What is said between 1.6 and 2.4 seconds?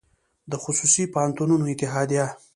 اتحادیه